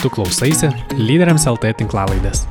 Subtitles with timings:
[0.00, 2.46] Tu klausaisi Lyderiams LT tinklalaidės.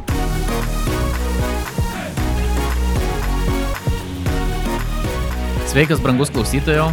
[5.72, 6.84] Sveikas, brangus klausytojų.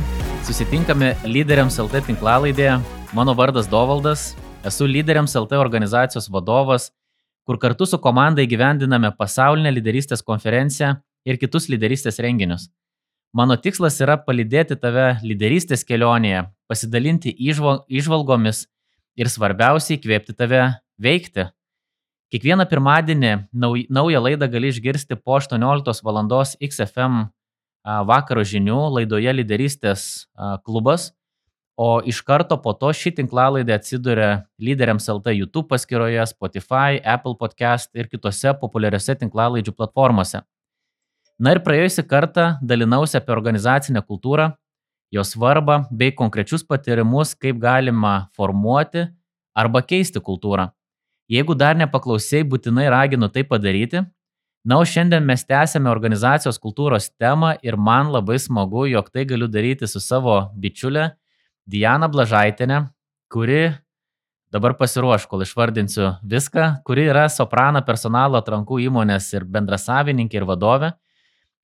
[0.49, 2.79] Susitinkame Lyderiams LT tinklalaidėje.
[3.13, 4.31] Mano vardas Dovaldas.
[4.65, 6.89] Esu Lyderiams LT organizacijos vadovas,
[7.45, 10.95] kur kartu su komanda įgyvendiname pasaulinę lyderystės konferenciją
[11.29, 12.71] ir kitus lyderystės renginius.
[13.37, 18.65] Mano tikslas yra palydėti tave lyderystės kelionėje, pasidalinti išvalgomis
[19.17, 20.63] ir svarbiausiai įkvėpti tave
[21.01, 21.49] veikti.
[22.35, 26.19] Kiekvieną pirmadienį naują laidą gali išgirsti po 18 val.
[26.59, 27.29] XFM
[27.87, 30.27] vakaro žinių laidoje lyderystės
[30.67, 31.13] klubas,
[31.79, 37.93] o iš karto po to ši tinklalaidė atsiduria lyderiams LT YouTube paskyroje, Spotify, Apple podcast
[37.95, 40.43] ir kitose populiariose tinklalaidžių platformose.
[41.39, 44.55] Na ir praėjusią kartą dalinausi apie organizacinę kultūrą,
[45.13, 49.07] jos svarbą bei konkrečius patyrimus, kaip galima formuoti
[49.57, 50.71] arba keisti kultūrą.
[51.31, 54.05] Jeigu dar nepaklausėjai, būtinai raginu tai padaryti.
[54.67, 59.47] Na, o šiandien mes tęsėme organizacijos kultūros temą ir man labai smagu, jog tai galiu
[59.47, 61.13] daryti su savo bičiulė
[61.67, 62.81] Diana Blažaitinė,
[63.31, 63.77] kuri
[64.55, 70.93] dabar pasiruoš, kol išvardinsiu viską, kuri yra Soprano personalo atrankų įmonės ir bendrasavininkė ir vadovė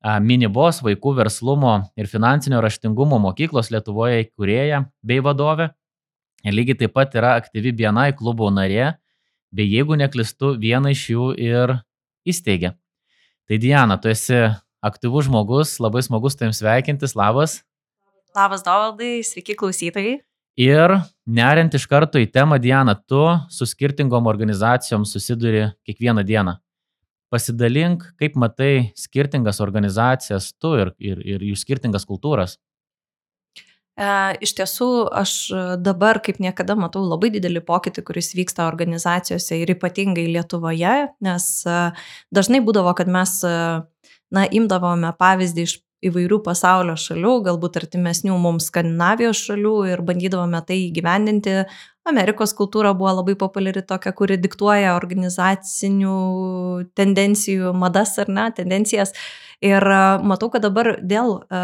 [0.03, 5.69] Minibos vaikų verslumo ir finansinio raštingumo mokyklos Lietuvoje įkūrėja bei vadovė.
[6.43, 8.97] Lygiai taip pat yra aktyvi BNI klubo narė,
[9.55, 11.77] bei jeigu neklistu, vieną iš jų ir
[12.27, 12.73] įsteigė.
[13.47, 14.41] Tai Diana, tu esi
[14.83, 17.61] aktyvus žmogus, labai smagus tavim sveikintis, labas.
[18.35, 20.19] Labas, Dovaldai, sveiki klausytojai.
[20.59, 20.97] Ir
[21.31, 23.23] neriant iš karto į temą, Diana, tu
[23.55, 26.59] su skirtingom organizacijom susiduri kiekvieną dieną
[27.33, 32.59] pasidalink, kaip matai skirtingas organizacijas tu ir, ir, ir jų skirtingas kultūras.
[33.93, 34.09] E,
[34.45, 35.33] iš tiesų, aš
[35.85, 41.79] dabar kaip niekada matau labai didelį pokytį, kuris vyksta organizacijose ir ypatingai Lietuvoje, nes e,
[42.33, 43.57] dažnai būdavo, kad mes, e,
[44.33, 50.79] na, imdavome pavyzdį iš įvairių pasaulio šalių, galbūt artimesnių mums Skandinavijos šalių ir bandydavome tai
[50.89, 51.63] įgyvendinti.
[52.03, 56.15] Amerikos kultūra buvo labai populiari tokia, kuri diktuoja organizacinių
[56.99, 59.15] tendencijų, madas ar ne, tendencijas.
[59.63, 61.61] Ir e, matau, kad dabar dėl e,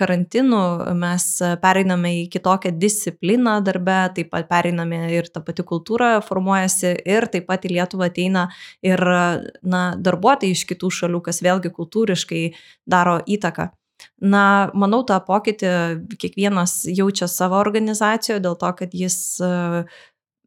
[0.00, 0.62] karantinų
[0.98, 1.28] mes
[1.62, 7.46] pereiname į kitokią discipliną darbę, taip pat pereiname ir ta pati kultūra formuojasi ir taip
[7.46, 8.48] pat į Lietuvą ateina
[8.82, 9.06] ir
[9.62, 12.46] na, darbuotojai iš kitų šalių, kas vėlgi kultūriškai
[12.90, 13.70] daro įtaką.
[14.20, 15.70] Na, manau, tą pokytį
[16.20, 19.18] kiekvienas jaučia savo organizacijoje dėl to, kad jis,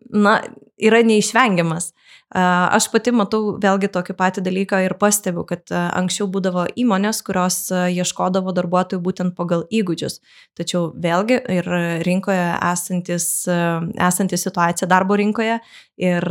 [0.09, 0.39] na,
[0.81, 1.91] yra neišvengiamas.
[2.29, 8.53] Aš pati matau vėlgi tokį patį dalyką ir pastebiu, kad anksčiau būdavo įmonės, kurios ieškodavo
[8.53, 10.19] darbuotojų būtent pagal įgūdžius.
[10.57, 11.69] Tačiau vėlgi ir
[12.05, 15.57] rinkoje esantis, esantis situacija darbo rinkoje
[15.97, 16.29] ir,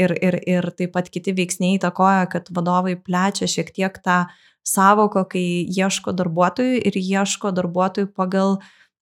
[0.00, 4.24] ir, ir, ir taip pat kiti veiksniai įtakoja, kad vadovai plečia šiek tiek tą
[4.66, 8.58] savoką, kai ieško darbuotojų ir ieško darbuotojų pagal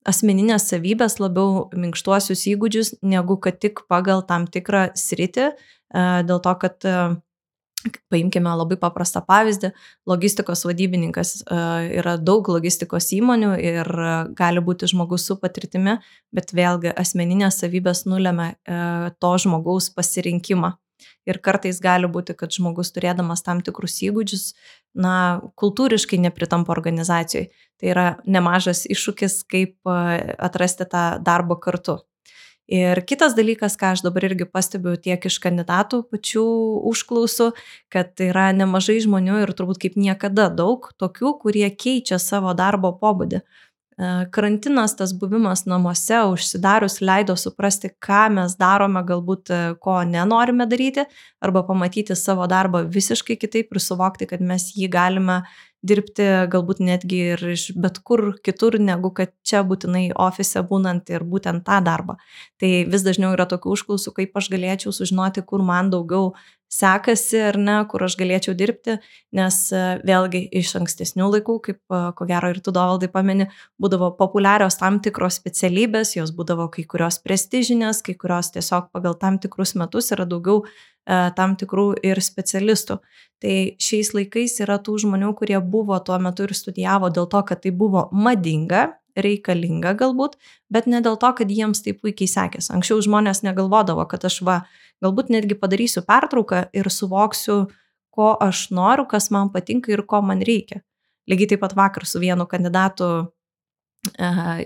[0.08, 6.58] asmeninės savybės, labiau minkštuosius įgūdžius, negu kad tik pagal tam tikrą sritį, e, dėl to,
[6.60, 6.98] kad e,
[8.08, 9.68] Paimkime labai paprastą pavyzdį.
[10.08, 11.56] Logistikos vadybininkas e,
[11.98, 13.90] yra daug logistikos įmonių ir
[14.38, 15.98] gali būti žmogus su patirtimi,
[16.32, 18.54] bet vėlgi asmeninės savybės nulėmė
[19.20, 20.72] to žmogaus pasirinkimą.
[21.28, 24.50] Ir kartais gali būti, kad žmogus turėdamas tam tikrus įgūdžius,
[24.94, 27.50] na, kultūriškai nepritampa organizacijai.
[27.80, 32.02] Tai yra nemažas iššūkis, kaip atrasti tą darbą kartu.
[32.64, 36.44] Ir kitas dalykas, ką aš dabar irgi pastebiu tiek iš kandidatų pačių
[36.88, 37.50] užklausų,
[37.92, 43.42] kad yra nemažai žmonių ir turbūt kaip niekada daug tokių, kurie keičia savo darbo pobūdį.
[43.44, 43.44] E,
[44.34, 51.04] karantinas, tas buvimas namuose, užsidarius, leido suprasti, ką mes darome, galbūt e, ko nenorime daryti,
[51.44, 55.42] arba pamatyti savo darbą visiškai kitaip ir suvokti, kad mes jį galime
[55.84, 61.24] dirbti galbūt netgi ir iš bet kur kitur, negu kad čia būtinai ofise būnant ir
[61.28, 62.16] būtent tą darbą.
[62.60, 66.32] Tai vis dažniau yra tokių užklausų, kaip aš galėčiau sužinoti, kur man daugiau
[66.74, 68.96] sekasi ar ne, kur aš galėčiau dirbti,
[69.36, 73.46] nes e, vėlgi iš ankstesnių laikų, kaip e, ko gero ir tu dovaldai pameni,
[73.82, 79.38] būdavo populiarios tam tikros specialybės, jos būdavo kai kurios prestižinės, kai kurios tiesiog pagal tam
[79.42, 80.64] tikrus metus yra daugiau
[81.06, 82.98] tam tikrų ir specialistų.
[83.44, 87.60] Tai šiais laikais yra tų žmonių, kurie buvo tuo metu ir studijavo dėl to, kad
[87.64, 90.38] tai buvo madinga, reikalinga galbūt,
[90.72, 92.72] bet ne dėl to, kad jiems taip puikiai sekėsi.
[92.74, 94.62] Anksčiau žmonės negalvodavo, kad aš va,
[95.04, 97.66] Galbūt netgi padarysiu pertrauką ir suvoksiu,
[98.14, 100.80] ko aš noriu, kas man patinka ir ko man reikia.
[101.28, 103.08] Lygiai taip pat vakar su vienu kandidatu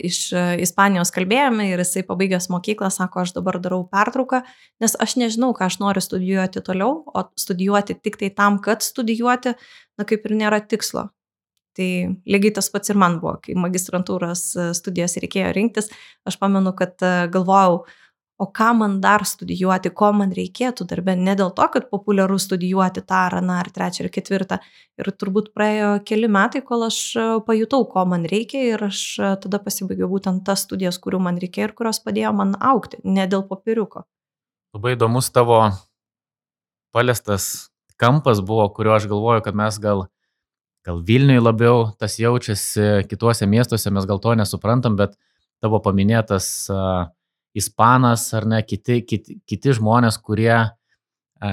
[0.04, 0.18] iš
[0.64, 4.42] Ispanijos kalbėjome ir jisai pabaigęs mokyklą sako, aš dabar darau pertrauką,
[4.82, 9.54] nes aš nežinau, ką aš noriu studijuoti toliau, o studijuoti tik tai tam, kad studijuoti,
[9.98, 11.08] na kaip ir nėra tikslo.
[11.78, 11.88] Tai
[12.26, 15.92] lygiai tas pats ir man buvo, kai magistrantūros studijas reikėjo rinktis,
[16.26, 16.98] aš pamenu, kad
[17.30, 17.84] galvojau,
[18.38, 23.02] o ką man dar studijuoti, ko man reikėtų darbę, ne dėl to, kad populiaru studijuoti
[23.02, 24.58] tą ar aną, ar trečią, ar ketvirtą.
[24.98, 29.32] Ir turbūt praėjo keli metai, kol aš e, pajutau, ko man reikia ir aš e,
[29.42, 33.42] tada pasibaigiau būtent tas studijas, kurių man reikėjo ir kurios padėjo man aukti, ne dėl
[33.50, 34.04] popieriuko.
[34.76, 35.58] Labai įdomus tavo
[36.94, 37.68] paliestas
[37.98, 40.06] kampas buvo, kuriuo aš galvoju, kad mes gal,
[40.86, 45.18] gal Vilniui labiau tas jaučiasi, kituose miestuose mes gal to nesuprantam, bet
[45.58, 47.08] tavo paminėtas uh,
[47.58, 51.52] ispanas ar ne, kiti, kiti, kiti žmonės, kurie e,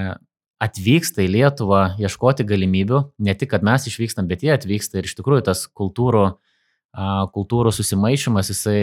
[0.63, 5.15] atvyksta į Lietuvą ieškoti galimybių, ne tik, kad mes išvykstam, bet jie atvyksta ir iš
[5.19, 6.27] tikrųjų tas kultūrų,
[7.35, 8.79] kultūrų susimaišymas, jisai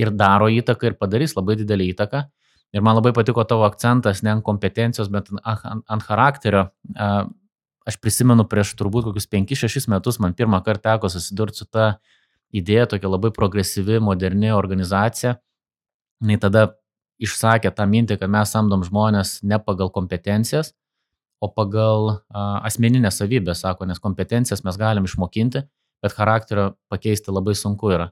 [0.00, 2.24] ir daro įtaką ir padarys labai didelį įtaką.
[2.70, 6.68] Ir man labai patiko tavo akcentas ne ant kompetencijos, bet ant, ant charakterio.
[7.88, 11.96] Aš prisimenu prieš turbūt kokius 5-6 metus man pirmą kartą teko susidurti su ta
[12.54, 15.36] idėja, tokia labai progresyvi, moderni organizacija
[16.22, 16.66] jinai tada
[17.20, 20.72] išsakė tą mintį, kad mes samdom žmonės ne pagal kompetencijas,
[21.40, 25.64] o pagal a, asmeninę savybę, sako, nes kompetencijas mes galim išmokinti,
[26.04, 28.10] bet charakterio pakeisti labai sunku yra.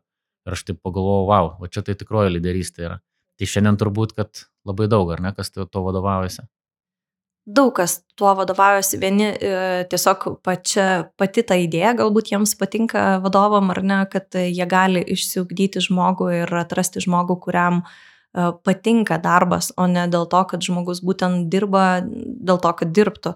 [0.48, 3.00] Ir aš taip pagalvojau, wow, o čia tai tikroji lyderystė yra.
[3.38, 6.48] Tai šiandien turbūt, kad labai daug, ar ne, kas to vadovaujasi
[7.48, 9.52] daug kas tuo vadovaujasi, vieni e,
[9.90, 15.82] tiesiog pačia, pati ta idėja, galbūt jiems patinka vadovam ar ne, kad jie gali išsiugdyti
[15.88, 21.48] žmogų ir atrasti žmogų, kuriam e, patinka darbas, o ne dėl to, kad žmogus būtent
[21.52, 23.34] dirba dėl to, kad dirbtų.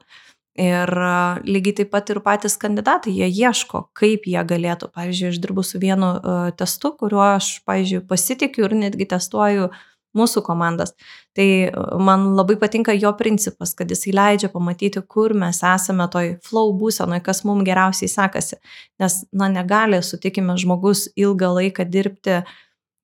[0.60, 1.14] Ir e,
[1.48, 4.90] lygiai taip pat ir patys kandidatai, jie ieško, kaip jie galėtų.
[4.92, 6.12] Pavyzdžiui, aš dirbu su vienu
[6.58, 9.80] testu, kuriuo aš, pavyzdžiui, pasitikiu ir netgi testuoju uh,
[10.18, 10.94] mūsų komandas.
[11.36, 11.70] Tai e,
[12.02, 17.24] man labai patinka jo principas, kad jisai leidžia pamatyti, kur mes esame toj flow būsenoje,
[17.24, 18.60] kas mums geriausiai sekasi.
[19.02, 22.42] Nes, na, negali, sutikime, žmogus ilgą laiką dirbti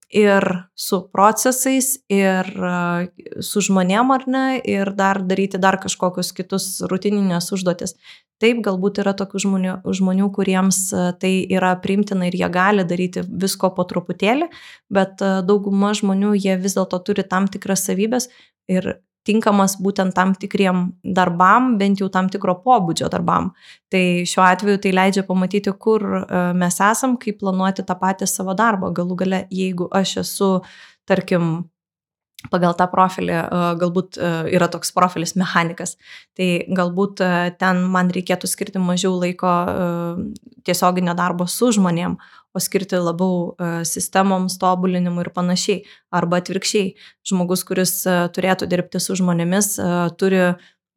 [0.09, 0.45] ir
[0.75, 7.53] su procesais, ir e, su žmonėm ar ne, ir dar daryti dar kažkokius kitus rutininės
[7.53, 7.95] užduotis.
[8.39, 13.25] Taip, galbūt yra tokių žmonių, žmonių, kuriems e, tai yra primtina ir jie gali daryti
[13.27, 14.49] visko po truputėlį,
[14.95, 18.31] bet e, dauguma žmonių jie vis dėlto turi tam tikras savybės
[18.71, 18.95] ir
[19.27, 23.53] tinkamas būtent tam tikriem darbam, bent jau tam tikro pobūdžio darbam.
[23.93, 28.55] Tai šiuo atveju tai leidžia pamatyti, kur e, mes esam, kaip planuoti tą patį savo
[28.59, 28.93] darbą.
[28.97, 30.53] Galų gale, jeigu aš esu,
[31.09, 31.69] tarkim,
[32.53, 33.39] pagal tą profilį
[33.81, 34.19] galbūt
[34.55, 35.97] yra toks profilis mechanikas.
[36.39, 36.49] Tai
[36.79, 37.23] galbūt
[37.59, 39.51] ten man reikėtų skirti mažiau laiko
[40.67, 42.15] tiesioginio darbo su žmonėm,
[42.57, 43.53] o skirti labiau
[43.89, 45.85] sistemoms, tobulinimui ir panašiai.
[46.15, 46.95] Arba atvirkščiai,
[47.29, 49.75] žmogus, kuris turėtų dirbti su žmonėmis,
[50.21, 50.43] turi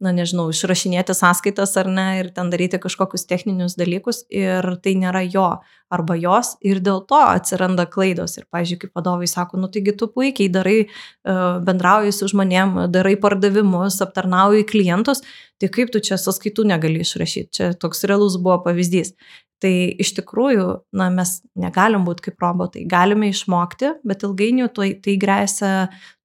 [0.01, 5.21] na nežinau, išrašinėti sąskaitas ar ne ir ten daryti kažkokius techninius dalykus ir tai nėra
[5.27, 5.45] jo
[5.93, 8.39] arba jos ir dėl to atsiranda klaidos.
[8.39, 11.35] Ir, pažiūrėjau, kaip vadovai sako, nu taigi tu puikiai darai, e,
[11.67, 15.21] bendrauji su žmonėm, darai pardavimus, aptarnauji klientus,
[15.61, 17.53] tai kaip tu čia sąskaitų negali išrašyti.
[17.53, 19.13] Čia toks realus buvo pavyzdys.
[19.61, 19.71] Tai
[20.01, 20.65] iš tikrųjų,
[20.97, 25.71] na, mes negalim būti kaip robotai, galime išmokti, bet ilgainiui tai, tai grėsia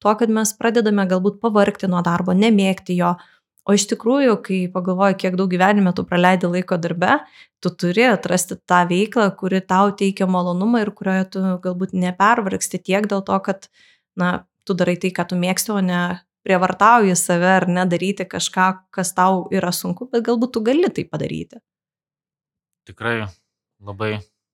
[0.01, 3.13] tuo, kad mes pradedame galbūt pavarkti nuo darbo, nemėgti jo,
[3.67, 7.17] O iš tikrųjų, kai pagalvoji, kiek daug gyvenime tu praleidi laiko darbe,
[7.59, 13.09] tu turi atrasti tą veiklą, kuri tau teikia malonumą ir kurioje tu galbūt nepervargsti tiek
[13.11, 13.67] dėl to, kad,
[14.15, 16.03] na, tu darai tai, ką tu mėgsti, o ne
[16.47, 21.59] prievartauji save ar nedaryti kažką, kas tau yra sunku, bet galbūt tu gali tai padaryti.
[22.87, 23.27] Tikrai
[23.83, 24.13] labai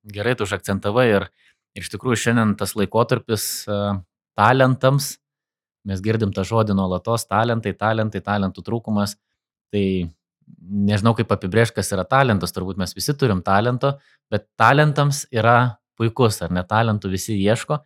[0.09, 1.29] gerai tu užakcentavai ir,
[1.77, 4.01] ir iš tikrųjų šiandien tas laikotarpis uh,
[4.39, 5.17] talentams
[5.89, 9.17] Mes girdim tą žodį nuolatos- talentai, talentai, talentų trūkumas.
[9.73, 9.85] Tai
[10.63, 13.99] nežinau, kaip apibrėžti, kas yra talentas, turbūt mes visi turim talento,
[14.31, 17.81] bet talentams yra puikus, ar ne talentų visi ieško.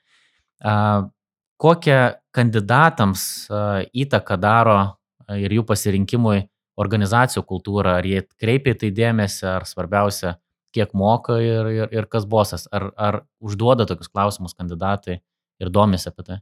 [1.57, 2.01] Kokią
[2.33, 3.49] kandidatams
[3.95, 4.99] įtaką daro
[5.29, 6.49] ir jų pasirinkimui
[6.81, 10.37] organizacijų kultūra, ar jie kreipia tai dėmesį, ar svarbiausia,
[10.77, 15.21] kiek moka ir, ir, ir kas bosas, ar, ar užduoda tokius klausimus kandidatai
[15.63, 16.41] ir domisi apie tai.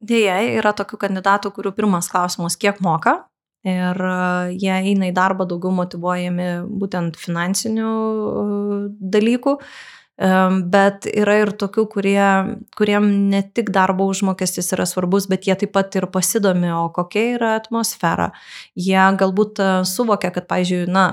[0.00, 3.18] Deja, yra tokių kandidatų, kurių pirmas klausimas, kiek moka.
[3.68, 4.12] Ir e,
[4.56, 6.46] jie eina į darbą daugiau motivuojami
[6.80, 8.44] būtent finansinių e,
[9.12, 9.58] dalykų.
[10.20, 10.28] E,
[10.72, 12.28] bet yra ir tokių, kurie,
[12.76, 17.38] kuriem ne tik darbo užmokestis yra svarbus, bet jie taip pat ir pasidomi, o kokia
[17.38, 18.30] yra atmosfera.
[18.76, 21.06] Jie galbūt suvokia, kad, pavyzdžiui, na,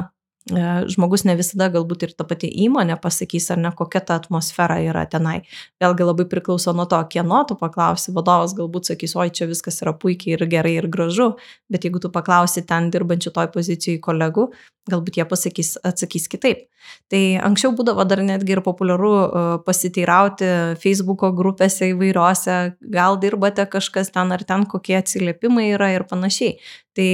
[0.47, 5.03] žmogus ne visada galbūt ir ta pati įmonė pasakys, ar ne kokia ta atmosfera yra
[5.09, 5.41] tenai.
[5.83, 8.13] Vėlgi labai priklauso nuo to, kieno tu paklausi.
[8.15, 11.33] Vadovas galbūt sakys, oi, čia viskas yra puikiai ir gerai ir gražu,
[11.71, 14.47] bet jeigu tu paklausi ten dirbančių toj pozicijai kolegų,
[14.87, 16.65] galbūt jie pasakys, atsakys kitaip.
[17.11, 20.49] Tai anksčiau būdavo dar netgi ir populiaru e, pasiteirauti
[20.79, 22.57] Facebook'o grupėse įvairiose,
[22.93, 26.55] gal dirbate kažkas ten ar ten, kokie atsiliepimai yra ir panašiai.
[26.97, 27.09] Tai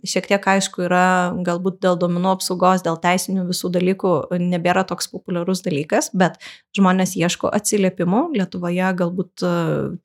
[0.00, 5.60] šiek tiek aišku yra galbūt dėl domenų apsaugos, dėl teisinių visų dalykų nebėra toks populiarus
[5.66, 6.38] dalykas, bet
[6.78, 8.22] žmonės ieško atsiliepimų.
[8.38, 9.50] Lietuvoje galbūt e,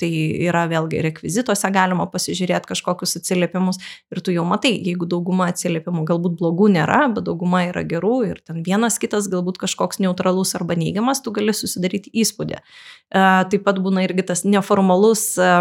[0.01, 0.09] tai
[0.49, 3.79] yra vėlgi rekvizituose galima pasižiūrėti kažkokius atsiliepimus
[4.11, 8.43] ir tu jau matai, jeigu dauguma atsiliepimų galbūt blogų nėra, bet dauguma yra gerų ir
[8.43, 12.59] ten vienas kitas galbūt kažkoks neutralus arba neigiamas, tu gali susidaryti įspūdį.
[12.59, 15.55] E, taip pat būna irgi tas neformalus e,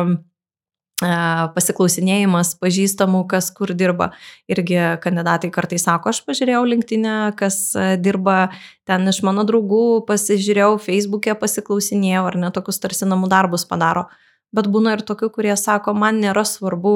[1.00, 4.10] pasiklausinėjimas pažįstamų, kas kur dirba.
[4.50, 8.50] Irgi kandidatai kartais sako, aš pažiūrėjau linktinę, kas dirba
[8.88, 14.08] ten iš mano draugų, pasižiūrėjau Facebook'e, pasiklausinėjau, ar ne tokius tarsi namų darbus padaro.
[14.50, 16.92] Bet būna ir tokių, kurie sako, man nėra svarbu,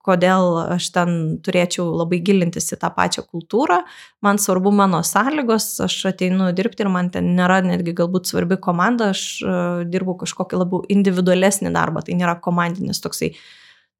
[0.00, 1.10] kodėl aš ten
[1.44, 3.82] turėčiau labai gilintis į tą pačią kultūrą,
[4.24, 9.10] man svarbu mano sąlygos, aš ateinu dirbti ir man ten nėra netgi galbūt svarbi komanda,
[9.12, 13.34] aš uh, dirbu kažkokį labiau individualesnį darbą, tai nėra komandinis toksai.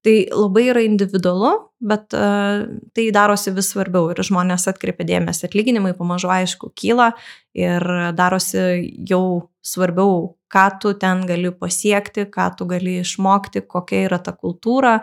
[0.02, 2.64] Tai labai yra individualu, bet uh,
[2.97, 7.12] tai darosi vis svarbiau ir žmonės atkreipia dėmesį, atlyginimai pamažu aišku kyla
[7.52, 7.85] ir
[8.17, 8.64] darosi
[9.12, 14.99] jau svarbiau ką tu ten gali pasiekti, ką tu gali išmokti, kokia yra ta kultūra,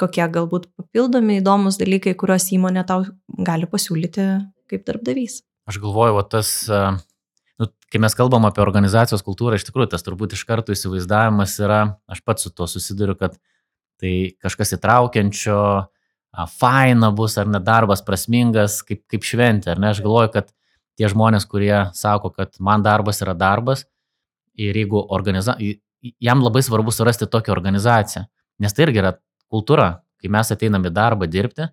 [0.00, 4.26] kokie galbūt papildomi įdomus dalykai, kuriuos įmonė tau gali pasiūlyti
[4.70, 5.42] kaip darbdavys.
[5.66, 10.36] Aš galvoju, o tas, nu, kai mes kalbam apie organizacijos kultūrą, iš tikrųjų tas turbūt
[10.36, 13.38] iš karto įsivaizdavimas yra, aš pats su tuo susiduriu, kad
[14.00, 15.58] tai kažkas įtraukiančio,
[16.52, 19.94] faina bus ar net darbas prasmingas, kaip, kaip šventė, ar ne?
[19.94, 20.52] Aš galvoju, kad
[20.96, 23.86] tie žmonės, kurie sako, kad man darbas yra darbas,
[24.56, 25.56] Ir jeigu organiza...
[26.20, 28.24] jam labai svarbu surasti tokią organizaciją,
[28.60, 29.16] nes tai irgi yra
[29.52, 29.88] kultūra,
[30.22, 31.68] kai mes ateinam į darbą dirbti.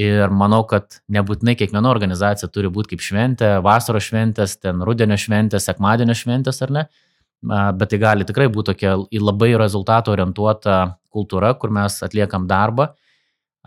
[0.00, 5.66] Ir manau, kad nebūtinai kiekviena organizacija turi būti kaip šventė, vasaros šventės, ten rudenio šventės,
[5.68, 6.84] sekmadienio šventės ar ne,
[7.76, 10.78] bet tai gali tikrai būti tokia į labai rezultatų orientuota
[11.12, 12.94] kultūra, kur mes atliekam darbą.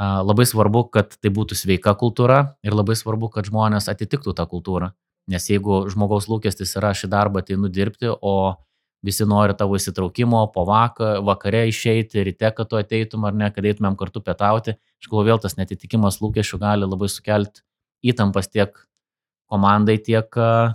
[0.01, 4.95] Labai svarbu, kad tai būtų sveika kultūra ir labai svarbu, kad žmonės atitiktų tą kultūrą.
[5.31, 8.55] Nes jeigu žmogaus lūkestis yra šį darbą ateinu dirbti, o
[9.05, 13.65] visi nori tavo įsitraukimo, po vakar, vakare išeiti, ryte, kad tu ateitum ar ne, kad
[13.65, 17.65] eitumėm kartu pietauti, aš galvoju, vėl tas netitikimas lūkesčių gali labai sukelti
[18.05, 18.77] įtampas tiek
[19.49, 20.29] komandai, tiek,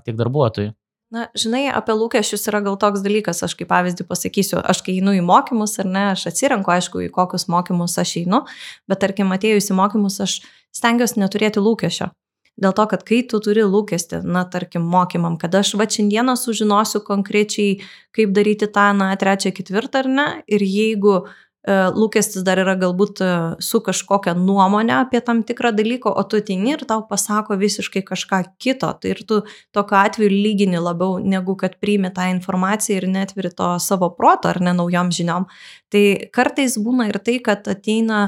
[0.05, 0.75] tiek darbuotojui.
[1.11, 5.17] Na, žinai, apie lūkesčius yra gal toks dalykas, aš kaip pavyzdį pasakysiu, aš kai einu
[5.19, 8.45] į mokymus ar ne, aš atsirenku, aišku, į kokius mokymus aš einu,
[8.87, 10.37] bet tarkim atėjus į mokymus aš
[10.71, 12.13] stengiuosi neturėti lūkesčio.
[12.61, 17.01] Dėl to, kad kai tu turi lūkesti, na, tarkim, mokymam, kad aš va šiandieną sužinosiu
[17.07, 17.79] konkrečiai,
[18.17, 23.23] kaip daryti tą, na, trečią, ketvirtą ar ne, ir jeigu e, lūkestis dar yra galbūt
[23.25, 23.31] e,
[23.65, 28.43] su kažkokia nuomonė apie tam tikrą dalyką, o tu ateini ir tau pasako visiškai kažką
[28.61, 29.41] kito, tai ir tu
[29.73, 34.61] tokiu atveju lygini labiau, negu kad priimi tą informaciją ir netviri to savo proto ar
[34.61, 35.49] ne naujom žiniom.
[35.89, 38.27] Tai kartais būna ir tai, kad ateina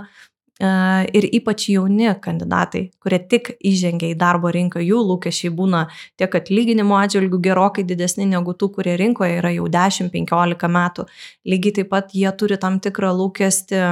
[0.61, 5.87] ir ypač jauni kandidatai, kurie tik įžengia į darbo rinką, jų lūkesčiai būna
[6.21, 11.09] tiek atlyginimo atžvilgių gerokai didesni negu tų, kurie rinkoje yra jau 10-15 metų.
[11.49, 13.83] Lygiai taip pat jie turi tam tikrą lūkestį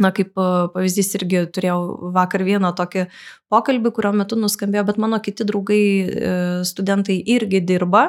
[0.00, 3.04] Na, kaip pavyzdys irgi turėjau vakar vieną tokį
[3.52, 6.30] pokalbį, kurio metu nuskambėjo, bet mano kiti draugai, e,
[6.64, 8.06] studentai irgi dirba,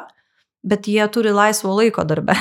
[0.63, 2.37] bet jie turi laisvo laiko darbe.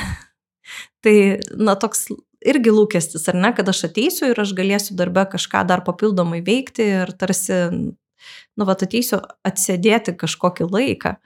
[1.02, 1.16] tai,
[1.58, 2.06] na, toks
[2.48, 6.88] irgi lūkestis, ar ne, kad aš ateisiu ir aš galėsiu darbę kažką dar papildomai veikti
[7.02, 11.16] ir tarsi, nu, va, ateisiu atsėdėti kažkokį laiką.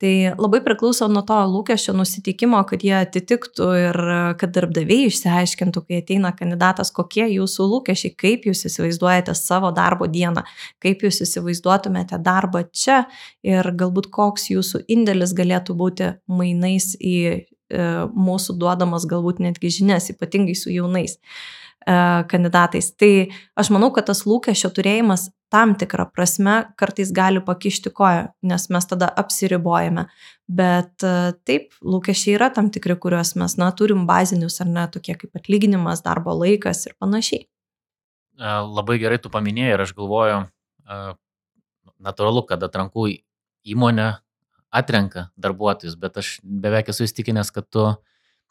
[0.00, 3.98] Tai labai priklauso nuo to lūkesčio nusiteikimo, kad jie atitiktų ir
[4.40, 10.46] kad darbdaviai išsiaiškintų, kai ateina kandidatas, kokie jūsų lūkesčiai, kaip jūs įsivaizduojate savo darbo dieną,
[10.80, 13.02] kaip jūs įsivaizduotumėte darbą čia
[13.44, 20.56] ir galbūt koks jūsų indėlis galėtų būti mainais į mūsų duodamas galbūt netgi žinias, ypatingai
[20.58, 21.20] su jaunais e,
[22.30, 22.90] kandidatais.
[22.98, 23.12] Tai
[23.60, 28.90] aš manau, kad tas lūkesčio turėjimas tam tikrą prasme kartais gali pakišti koją, nes mes
[28.90, 30.06] tada apsiribojame.
[30.50, 35.16] Bet e, taip, lūkesčiai yra tam tikri, kuriuos mes, na, turim bazinius ar ne, tokie
[35.18, 37.46] kaip atlyginimas, darbo laikas ir panašiai.
[38.40, 40.36] Labai gerai tu paminėjai ir aš galvoju,
[42.00, 43.10] natūralu, kad atrankų
[43.68, 44.08] įmonė
[44.70, 47.86] atrenka darbuotojus, bet aš beveik esu įstikinęs, kad tu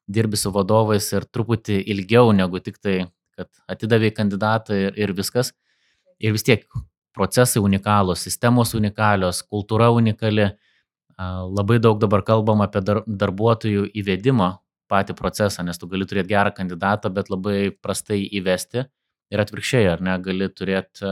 [0.10, 3.08] dirbi su vadovais ir truputį ilgiau negu tik tai,
[3.38, 5.54] kad atidavai kandidatą ir, ir viskas.
[6.20, 6.66] Ir vis tiek
[7.16, 10.50] procesai unikalūs, sistemos unikalios, kultūra unikali.
[11.20, 14.54] Labai daug dabar kalbam apie dar, darbuotojų įvedimo
[14.90, 18.88] patį procesą, nes tu gali turėti gerą kandidatą, bet labai prastai įvesti.
[19.30, 21.06] Ir atvirkščiai, ar ne, gali turėti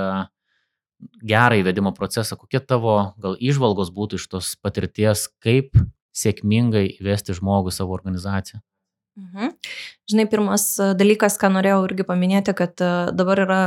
[1.21, 2.37] gerą įvedimo procesą.
[2.39, 5.77] Kokie tavo gal išvalgos būtų iš tos patirties, kaip
[6.17, 8.61] sėkmingai įvesti žmogų savo organizaciją?
[9.17, 9.53] Mhm.
[10.09, 10.65] Žinai, pirmas
[10.97, 12.77] dalykas, ką norėjau irgi paminėti, kad
[13.17, 13.61] dabar yra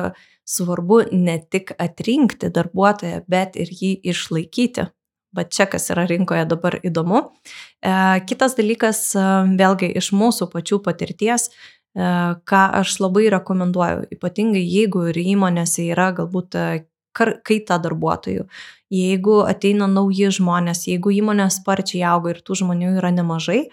[0.51, 4.89] svarbu ne tik atrinkti darbuotoją, bet ir jį išlaikyti.
[5.31, 7.21] Bet čia kas yra rinkoje dabar įdomu.
[7.79, 7.93] E,
[8.27, 9.27] kitas dalykas, e,
[9.61, 12.09] vėlgi iš mūsų pačių patirties, e,
[12.51, 16.59] ką aš labai rekomenduoju, ypatingai jeigu ir įmonėse yra galbūt
[17.14, 18.47] kaita darbuotojų,
[18.95, 23.64] jeigu ateina nauji žmonės, jeigu įmonė sparčiai auga ir tų žmonių yra nemažai,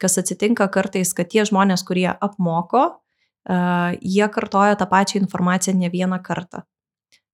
[0.00, 2.86] kas atsitinka kartais, kad tie žmonės, kurie apmoko,
[4.00, 6.64] jie kartoja tą pačią informaciją ne vieną kartą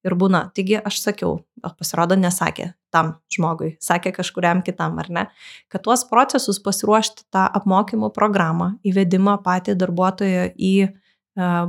[0.07, 0.49] ir būna.
[0.57, 5.27] Taigi aš sakiau, o pasirodo nesakė tam žmogui, sakė kažkuriam kitam, ar ne,
[5.71, 10.75] kad tuos procesus pasiruošti tą apmokymų programą, įvedimą patį darbuotoją į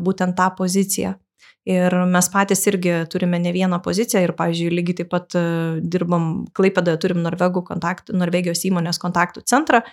[0.01, 1.15] būtent tą poziciją.
[1.69, 6.47] Ir mes patys irgi turime ne vieną poziciją ir, pavyzdžiui, lygiai taip pat uh, dirbam,
[6.57, 7.21] Klaipėdoje turim
[7.67, 9.83] kontaktų, Norvegijos įmonės kontaktų centrą,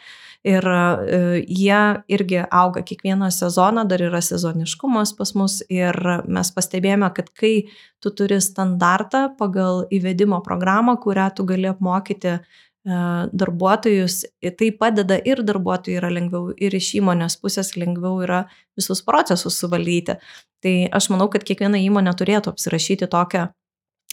[0.46, 5.96] ir e, jie irgi auga kiekvieną sezoną, dar yra sezoniškumas pas mus ir
[6.26, 7.68] mes pastebėjome, kad kai
[8.02, 12.40] tu turi standartą pagal įvedimo programą, kurią tu gali apmokyti e,
[12.86, 14.22] darbuotojus,
[14.58, 18.44] tai padeda ir darbuotojai yra lengviau, ir iš įmonės pusės lengviau yra
[18.78, 20.18] visus procesus suvaldyti.
[20.64, 23.48] Tai aš manau, kad kiekviena įmonė turėtų apsirašyti tokią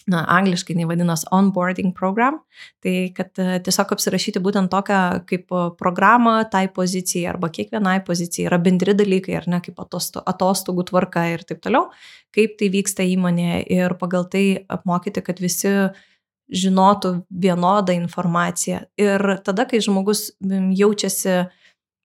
[0.08, 2.38] na, angliškai jinai vadinasi onboarding program,
[2.84, 8.48] tai kad e, tiesiog apsirašyti būtent tokią kaip programą tai pozicijai arba kiekvienai pozicijai.
[8.52, 11.90] Yra bendri dalykai, ar ne, kaip atostogų tvarka ir taip toliau,
[12.36, 15.74] kaip tai vyksta įmonėje ir pagal tai apmokyti, kad visi
[16.52, 18.84] žinotų vienodą informaciją.
[19.02, 21.46] Ir tada, kai žmogus jaučiasi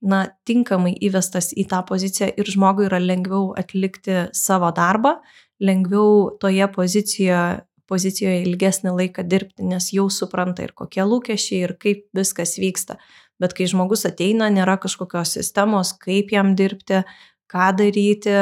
[0.01, 5.19] na, tinkamai įvestas į tą poziciją ir žmogui yra lengviau atlikti savo darbą,
[5.61, 7.43] lengviau toje pozicijoje
[7.91, 13.01] pozicijoje ilgesnį laiką dirbti, nes jau supranta ir kokie lūkesčiai ir kaip viskas vyksta.
[13.41, 17.03] Bet kai žmogus ateina, nėra kažkokios sistemos, kaip jam dirbti,
[17.51, 18.37] ką daryti,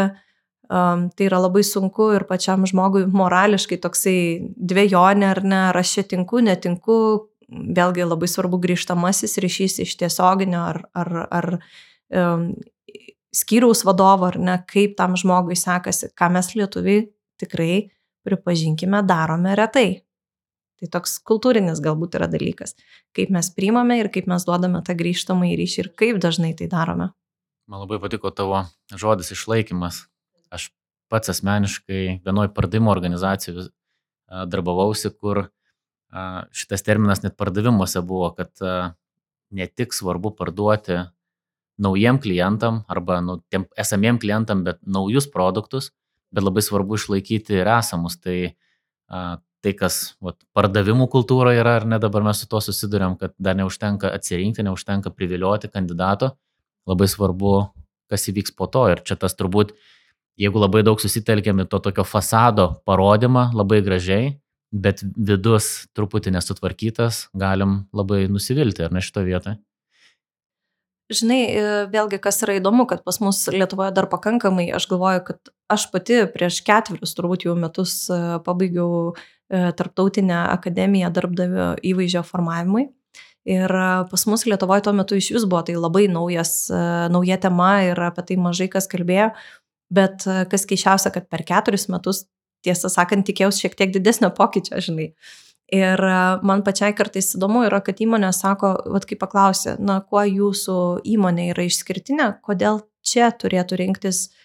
[0.69, 4.19] um, tai yra labai sunku ir pačiam žmogui morališkai toksai
[4.57, 6.99] dviejonė ar ne, ar aš čia tinku, netinku,
[7.49, 11.49] vėlgi labai svarbu grįžtamasis ryšys iš tiesioginio ar, ar, ar
[12.13, 12.51] um,
[13.35, 17.07] skyriaus vadovo, ar ne, kaip tam žmogui sekasi, ką mes lietuviai
[17.41, 17.89] tikrai
[18.29, 20.03] pripažinkime, darome retai.
[20.79, 22.77] Tai toks kultūrinis galbūt yra dalykas,
[23.17, 26.69] kaip mes priimame ir kaip mes duodame tą grįžtamą į ryšį ir kaip dažnai tai
[26.71, 27.11] darome.
[27.69, 28.63] Man labai patiko tavo
[28.95, 30.05] žodis išlaikymas.
[30.55, 30.71] Aš
[31.09, 33.69] pats asmeniškai vienoje pardavimo organizacijoje
[34.29, 35.47] darbavausi, kur
[36.53, 38.53] šitas terminas net pardavimuose buvo, kad
[39.51, 41.03] ne tik svarbu parduoti
[41.79, 45.93] naujiem klientam arba nu, tiem esamiem klientam, bet naujus produktus,
[46.35, 48.19] bet labai svarbu išlaikyti ir esamus.
[48.21, 48.39] Tai
[49.65, 53.57] tai, kas vat, pardavimų kultūra yra, ar ne dabar mes su to susidurėm, kad dar
[53.59, 56.33] neužtenka atsirinkti, neužtenka privilioti kandidato,
[56.89, 57.55] labai svarbu,
[58.11, 58.87] kas įvyks po to.
[58.93, 59.75] Ir čia tas turbūt,
[60.39, 64.37] jeigu labai daug susitelkėme to tokio fasado parodymą, labai gražiai,
[64.73, 69.59] bet vidus truputį nesutvarkytas, galim labai nusivilti, ar ne šito vietoje?
[71.09, 75.51] Žinai, e, vėlgi, kas yra įdomu, kad pas mus Lietuvoje dar pakankamai, aš galvoju, kad
[75.73, 82.91] aš pati prieš ketverius turbūt jau metus e, pabaigiau e, tarptautinę akademiją darbdavio įvaizdžio formavimui.
[83.49, 83.73] Ir
[84.11, 86.67] pas mus Lietuvoje tuo metu iš vis buvo tai labai naujas,
[87.09, 89.31] nauja tema ir apie tai mažai kas kalbėjo.
[89.95, 92.27] Bet kas keišiausia, kad per keturis metus,
[92.67, 95.13] tiesą sakant, tikėjausi šiek tiek didesnio pokyčio, žinai.
[95.73, 100.23] Ir e, man pačiai kartais įdomu yra, kad įmonė sako, vad kaip paklausė, na, kuo
[100.25, 100.77] jūsų
[101.13, 104.39] įmonė yra išskirtinė, kodėl čia turėtų rinktis uh,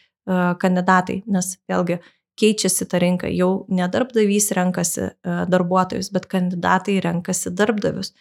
[0.60, 2.00] kandidatai, nes vėlgi
[2.40, 8.14] keičiasi ta rinka, jau ne darbdavys renkasi darbuotojus, bet kandidatai renkasi darbdavius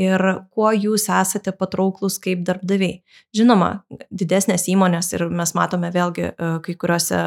[0.00, 0.22] ir
[0.54, 2.98] kuo jūs esate patrauklus kaip darbdaviai.
[3.36, 3.70] Žinoma,
[4.10, 7.20] didesnės įmonės ir mes matome vėlgi e, kai kuriuose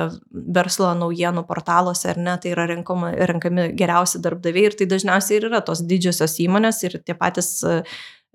[0.58, 5.49] verslo naujienų portaluose, ar ne, tai yra renkama, renkami geriausi darbdaviai ir tai dažniausiai ir
[5.51, 7.80] yra tos didžiosios įmonės ir tie patys e,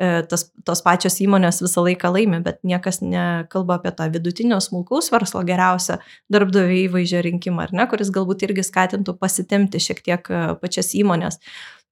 [0.01, 5.13] e, tas, tos pačios įmonės visą laiką laimi, bet niekas nekalba apie tą vidutinio smulkaus
[5.13, 6.01] verslo geriausią
[6.33, 11.43] darbdavio įvaizdžio rinkimą, ar ne, kuris galbūt irgi skatintų pasitemti šiek tiek pačias įmonės.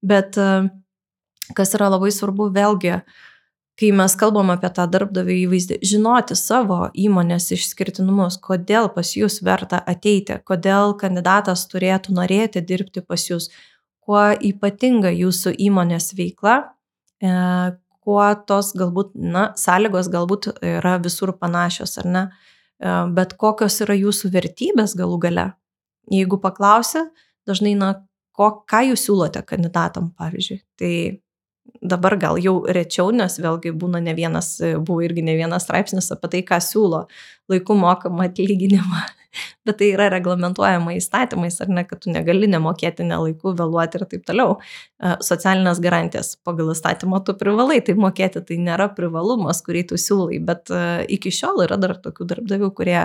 [0.01, 0.71] Bet uh,
[1.55, 3.01] kas yra labai svarbu vėlgi,
[3.79, 9.79] kai mes kalbam apie tą darbdavį įvaizdį, žinoti savo įmonės išskirtinumus, kodėl pas jūs verta
[9.93, 13.49] ateiti, kodėl kandidatas turėtų norėti dirbti pas jūs,
[14.05, 16.57] kuo ypatinga jūsų įmonės veikla,
[17.23, 17.31] e,
[18.01, 22.23] kuo tos galbūt, na, sąlygos galbūt yra visur panašios, ar ne,
[22.81, 25.47] e, bet kokios yra jūsų vertybės galų gale.
[26.11, 27.05] Jeigu paklausia,
[27.47, 27.93] dažnai, na,
[28.35, 30.59] ko, ką jūs siūlote kandidatam, pavyzdžiui.
[30.81, 30.93] Tai
[31.81, 36.29] dabar gal jau rečiau, nes vėlgi būna ne vienas, buvo irgi ne vienas straipsnis apie
[36.35, 37.05] tai, ką siūlo
[37.51, 39.01] laiku mokamą atlyginimą.
[39.65, 44.25] Bet tai yra reglamentuojama įstatymais, ar ne, kad tu negali nemokėti nelaiku, vėluoti ir taip
[44.27, 44.57] toliau.
[44.99, 50.41] E, socialinės garantijas pagal įstatymą tu privalai tai mokėti, tai nėra privalumas, kurį tu siūlai,
[50.43, 50.83] bet e,
[51.17, 52.99] iki šiol yra dar tokių darbdavių, kurie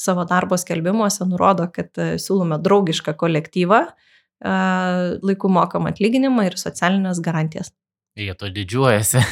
[0.00, 3.84] savo darbo skelbimuose nurodo, kad e, siūlome draugišką kolektyvą,
[4.40, 7.74] laiku mokamą atlyginimą ir socialinės garantijas.
[8.20, 9.22] Jie to didžiuojasi.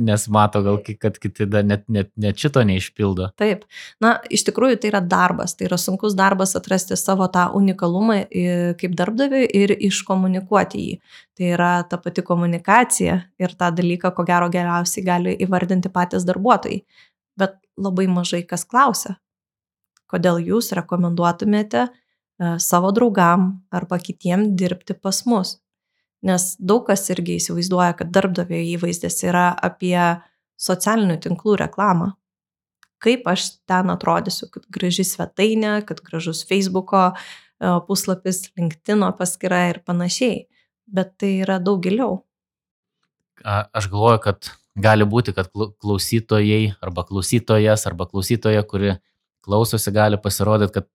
[0.00, 3.26] Nes mato gal, kad kiti dar net, net, net šito neišpildo.
[3.40, 3.66] Taip.
[4.00, 5.52] Na, iš tikrųjų tai yra darbas.
[5.58, 8.22] Tai yra sunkus darbas atrasti savo tą unikalumą
[8.80, 10.96] kaip darbdaviui ir iškomunikuoti jį.
[11.36, 16.80] Tai yra ta pati komunikacija ir tą dalyką, ko gero geriausiai gali įvardinti patys darbuotojai.
[17.40, 19.16] Bet labai mažai kas klausia,
[20.10, 21.90] kodėl jūs rekomenduotumėte e,
[22.60, 25.58] savo draugam arba kitiem dirbti pas mus.
[26.26, 29.96] Nes daug kas irgi įsivaizduoja, kad darbdavio įvaizdis yra apie
[30.60, 32.12] socialinių tinklų reklamą.
[33.00, 37.14] Kaip aš ten atrodysiu, kad graži svetainė, kad gražus Facebook'o e,
[37.86, 40.42] puslapis, LinkedIn paskyra ir panašiai.
[40.90, 42.18] Bet tai yra daug giliau.
[43.40, 48.98] Aš galvoju, kad gali būti, kad klausytojai arba klausytojas arba klausytoja, kuri
[49.40, 50.90] klausosi, gali pasirodyti, kad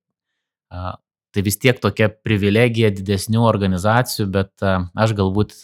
[1.35, 5.55] tai vis tiek tokia privilegija didesnių organizacijų, bet aš galbūt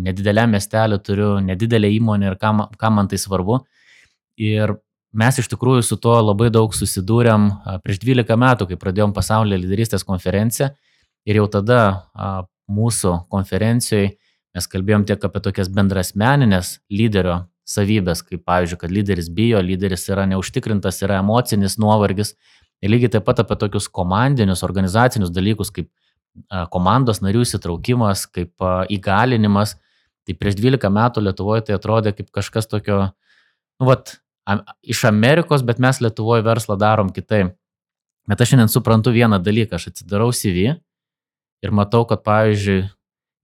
[0.00, 3.58] nedideliam miestelį turiu nedidelę įmonę ir kam, kam man tai svarbu.
[4.38, 4.76] Ir
[5.16, 7.48] mes iš tikrųjų su tuo labai daug susidūrėm
[7.82, 10.70] prieš 12 metų, kai pradėjom pasaulio lyderystės konferenciją.
[11.26, 11.80] Ir jau tada
[12.70, 14.14] mūsų konferencijoje
[14.56, 20.24] mes kalbėjom tiek apie tokias bendrasmeninės lyderio savybės, kaip pavyzdžiui, kad lyderis bijo, lyderis yra
[20.30, 22.36] neužtikrintas, yra emocinis nuovargis
[22.84, 25.88] Ir lygiai taip pat apie tokius komandinius, organizacinius dalykus, kaip
[26.72, 29.76] komandos narių įsitraukimas, kaip įgalinimas.
[30.26, 32.98] Tai prieš 12 metų Lietuvoje tai atrodė kaip kažkas tokio,
[33.80, 34.16] nu, vat,
[34.82, 37.54] iš Amerikos, bet mes Lietuvoje verslą darom kitaip.
[38.26, 40.74] Bet aš šiandien suprantu vieną dalyką, aš atsidarau CV
[41.62, 42.88] ir matau, kad, pavyzdžiui,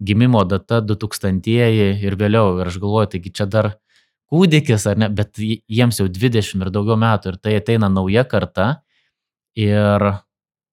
[0.02, 3.76] gimimo data 2000-ieji ir vėliau, ir aš galvoju, taigi čia dar
[4.32, 8.82] kūdikis ar ne, bet jiems jau 20 ir daugiau metų ir tai ateina nauja karta
[9.58, 10.06] ir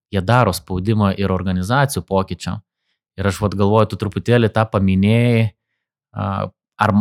[0.09, 2.63] jie daro spaudimą ir organizacijų pokyčiam.
[3.19, 5.49] Ir aš vad galvoju, tu truputėlį tą paminėjai,
[6.15, 6.93] ar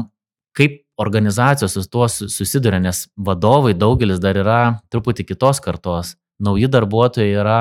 [0.59, 4.61] kaip organizacijos su tuo susiduria, nes vadovai daugelis dar yra
[4.91, 7.61] truputį kitos kartos, nauji darbuotojai yra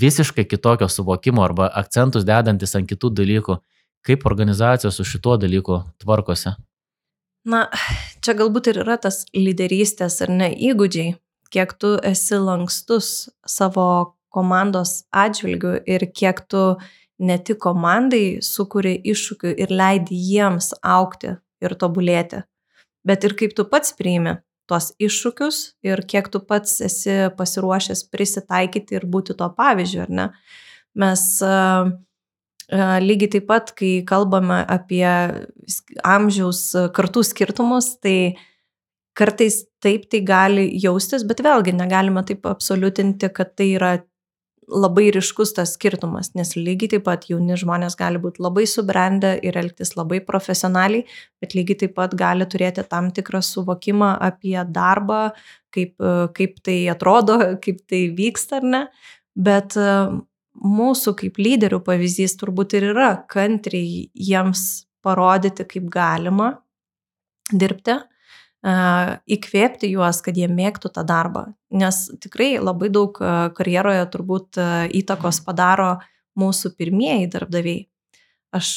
[0.00, 3.58] visiškai kitokio suvokimo arba akcentus dedantis ant kitų dalykų.
[4.02, 6.56] Kaip organizacijos su šituo dalyku tvarkosi?
[7.46, 7.68] Na,
[8.22, 11.14] čia galbūt ir yra tas lyderystės ar ne įgūdžiai,
[11.52, 16.62] kiek tu esi lankstus savo komandos atžvilgiu ir kiek tu
[17.22, 22.42] ne tik komandai sukuri iššūkių ir leidi jiems aukti ir tobulėti,
[23.06, 24.38] bet ir kaip tu pats priimi
[24.70, 30.26] tuos iššūkius ir kiek tu pats esi pasiruošęs prisitaikyti ir būti to pavyzdžiu, ar ne?
[30.98, 31.92] Mes uh,
[33.04, 35.06] lygiai taip pat, kai kalbame apie
[36.06, 36.64] amžiaus
[36.96, 38.48] kartų skirtumus, tai uh,
[39.18, 43.92] Kartais taip tai gali jaustis, bet vėlgi negalime taip absoliutinti, kad tai yra
[44.72, 49.58] labai ryškus tas skirtumas, nes lygiai taip pat jauni žmonės gali būti labai subrendę ir
[49.58, 51.04] elgtis labai profesionaliai,
[51.42, 55.22] bet lygiai taip pat gali turėti tam tikrą suvokimą apie darbą,
[55.74, 55.96] kaip,
[56.38, 58.82] kaip tai atrodo, kaip tai vyksta ar ne.
[59.32, 59.76] Bet
[60.62, 66.52] mūsų kaip lyderių pavyzdys turbūt ir yra kantriai jiems parodyti, kaip galima
[67.52, 67.96] dirbti
[68.62, 71.48] įkvėpti juos, kad jie mėgtų tą darbą.
[71.74, 73.16] Nes tikrai labai daug
[73.56, 74.60] karjeroje turbūt
[75.02, 75.96] įtakos padaro
[76.38, 77.88] mūsų pirmieji darbdaviai.
[78.52, 78.68] Aš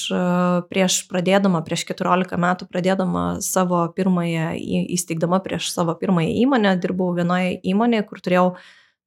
[0.71, 4.53] prieš pradėdama, prieš 14 metų pradėdama savo pirmąją,
[4.95, 8.45] įsteigdama prieš savo pirmąją įmonę, dirbau vienoje įmonėje, kur turėjau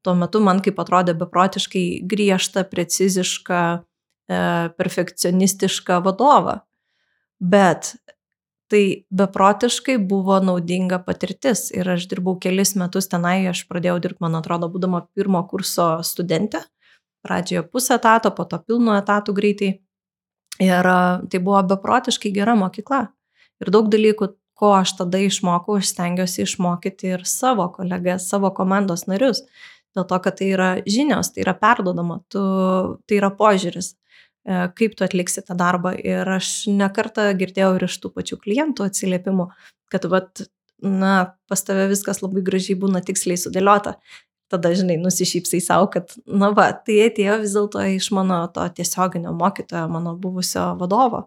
[0.05, 3.63] tuo metu man kaip atrodė beprotiškai griežtą, precizišką,
[4.29, 6.61] perfekcionistišką vadovą.
[7.41, 7.95] Bet
[8.69, 14.39] tai beprotiškai buvo naudinga patirtis ir aš dirbau kelis metus tenai, aš pradėjau dirbti, man
[14.39, 16.63] atrodo, būdama pirmo kurso studentė,
[17.25, 19.71] pradžioje pusę etato, po to pilnu etatų greitai.
[20.59, 20.91] Ir
[21.31, 23.07] tai buvo beprotiškai gera mokykla.
[23.63, 29.07] Ir daug dalykų, ko aš tada išmokau, aš stengiuosi išmokyti ir savo kolegas, savo komandos
[29.11, 29.45] narius.
[29.97, 32.43] Dėl to, kad tai yra žinios, tai yra perdodama, tu,
[33.07, 33.95] tai yra požiūris.
[34.49, 35.95] Kaip tu atliksi tą darbą.
[35.99, 39.51] Ir aš nekartą girdėjau ir iš tų pačių klientų atsiliepimų,
[39.93, 40.47] kad, vat,
[40.85, 43.99] na, pas tave viskas labai gražiai būna tiksliai sudėliota
[44.49, 49.35] tada, žinai, nusišypsai savo, kad, na va, tai atėjo vis dėlto iš mano to tiesioginio
[49.37, 51.27] mokytojo, mano buvusio vadovo.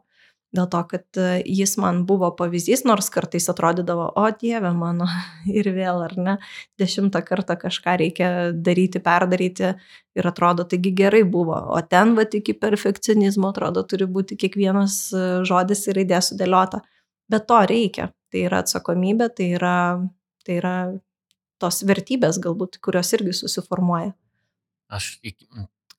[0.52, 5.08] Dėl to, kad e, jis man buvo pavyzdys, nors kartais atrodydavo, o Dieve mano,
[5.60, 6.34] ir vėl, ar ne,
[6.82, 9.70] dešimtą kartą kažką reikia daryti, perdaryti
[10.20, 15.24] ir atrodo, taigi gerai buvo, o ten, va, iki perfekcionizmo, atrodo, turi būti kiekvienas e,
[15.48, 16.82] žodis ir raidė sudėliota.
[17.32, 18.12] Bet to reikia.
[18.32, 19.78] Tai yra atsakomybė, tai yra,
[20.48, 20.76] tai yra
[21.60, 24.12] tos vertybės galbūt, kurios irgi susiformuoja.
[24.92, 25.14] Aš,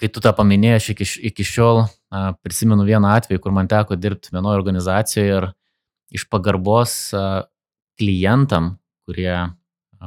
[0.00, 1.84] kai tu tą paminėjai, aš iki, iki šiol
[2.44, 5.48] prisimenu vieną atvejį, kur man teko dirbti vienoje organizacijoje ir
[6.12, 6.94] iš pagarbos
[8.00, 8.76] klientam,
[9.08, 9.32] kurie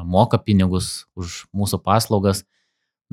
[0.06, 2.44] moka pinigus už mūsų paslaugas,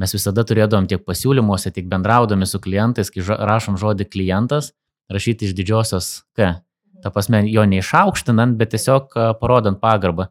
[0.00, 4.72] mes visada turėdavom tiek pasiūlymuose, tiek bendraudami su klientais, kai rašom žodį klientas,
[5.12, 6.54] rašyti iš didžiosios K.
[7.02, 10.28] Ta prasme, jo neišaukštinant, bet tiesiog parodant pagarbą.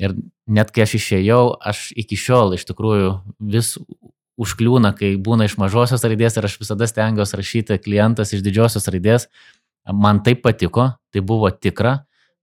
[0.00, 0.16] Ir
[0.48, 3.10] net kai aš išėjau, aš iki šiol iš tikrųjų
[3.52, 3.74] vis
[4.40, 9.28] užkliūna, kai būna iš mažosios raidės ir aš visada stengiuosi rašyti klientas iš didžiosios raidės.
[9.84, 12.00] Man tai patiko, tai buvo tikra.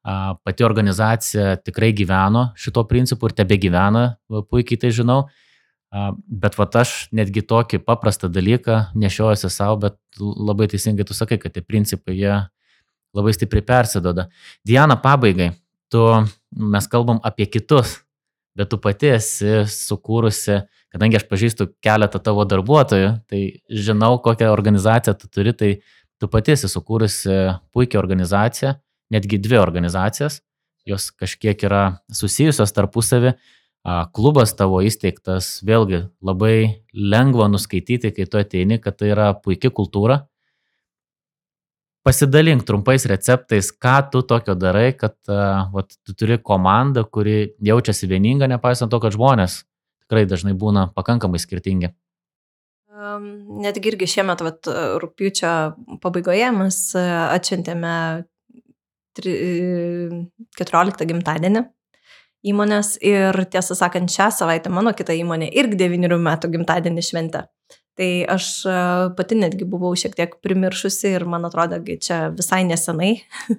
[0.08, 5.26] Pati organizacija tikrai gyveno šito principu ir tebe gyvena, puikiai tai žinau.
[6.28, 11.56] Bet va aš netgi tokį paprastą dalyką nešiojuosi savo, bet labai teisingai tu sakai, kad
[11.56, 12.34] tie principai jie
[13.16, 14.28] labai stipriai persidoda.
[14.68, 15.54] Diana, pabaigai,
[15.92, 16.04] tu,
[16.52, 18.02] mes kalbam apie kitus,
[18.58, 20.60] bet tu pati esi sukūrusi,
[20.98, 25.70] kadangi aš pažįstu keletą tavo darbuotojų, tai žinau, kokią organizaciją tu turi, tai
[26.18, 27.36] tu pati esi sukūrusi
[27.76, 28.74] puikią organizaciją,
[29.14, 30.42] netgi dvi organizacijas,
[30.90, 33.36] jos kažkiek yra susijusios tarpusavį.
[34.18, 40.26] Klubas tavo įsteigtas, vėlgi labai lengva nuskaityti, kai tu ateini, kad tai yra puikia kultūra,
[42.04, 48.08] pasidalink trumpais receptais, ką tu tokio darai, kad uh, vat, tu turi komandą, kuri jaučiasi
[48.08, 49.62] vieninga, nepaisant to, kad žmonės
[50.08, 51.94] tikrai dažnai būna pakankamai skirtingi.
[53.68, 54.68] Netgi irgi šiemet, vat,
[55.04, 55.52] rūpiučio
[56.02, 57.94] pabaigoje mes atšventėme
[59.18, 61.66] 14 gimtadienį
[62.46, 67.46] įmonės ir tiesą sakant, šią savaitę mano kita įmonė irgi 9 metų gimtadienį šventė.
[67.98, 68.74] Tai aš e,
[69.18, 73.16] pati netgi buvau šiek tiek primiršusi ir man atrodo, čia visai nesenai,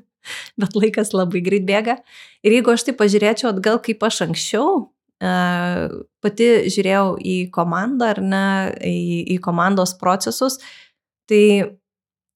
[0.60, 1.98] bet laikas labai greit bėga.
[2.46, 4.86] Ir jeigu aš tai pažiūrėčiau atgal, kaip aš anksčiau, e,
[5.18, 8.46] pati žiūrėjau į komandą ar ne,
[8.86, 10.60] į, į komandos procesus,
[11.28, 11.42] tai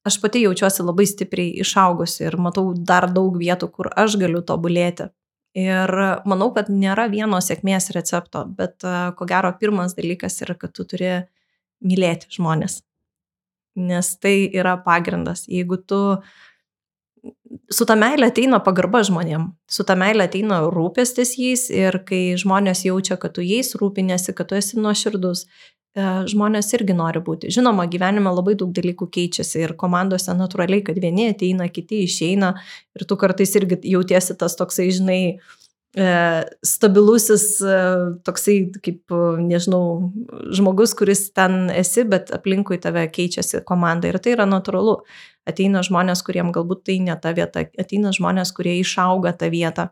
[0.07, 5.13] aš pati jaučiuosi labai stipriai išaugusi ir matau dar daug vietų, kur aš galiu tobulėti.
[5.59, 5.91] Ir
[6.25, 8.81] manau, kad nėra vieno sėkmės recepto, bet
[9.17, 11.13] ko gero pirmas dalykas yra, kad tu turi
[11.85, 12.81] mylėti žmonės.
[13.77, 15.45] Nes tai yra pagrindas.
[15.49, 16.01] Jeigu tu
[17.73, 22.85] su ta meilė ateina pagarba žmonėm, su ta meilė ateina rūpestis jais ir kai žmonės
[22.87, 27.53] jaučia, kad tu jais rūpinėsi, kad tu esi nuoširdus, e, žmonės irgi nori būti.
[27.55, 32.55] Žinoma, gyvenime labai daug dalykų keičiasi ir komandose natūraliai, kad vieni ateina, kiti išeina
[32.97, 35.62] ir tu kartais irgi jautiesi tas toksai, žinai, uh,
[35.93, 37.79] stabilusis e,
[38.25, 39.13] toksai, kaip,
[39.45, 40.13] nežinau,
[40.57, 44.09] žmogus, kuris ten esi, bet aplinkui tave keičiasi komanda.
[44.09, 45.03] Ir tai yra natūralu.
[45.49, 49.91] Ateina žmonės, kuriem galbūt tai ne ta vieta, ateina žmonės, kurie išauga tą vietą.